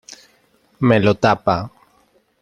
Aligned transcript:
Me 0.87 0.97
lo 1.03 1.13
tapa. 1.23 1.55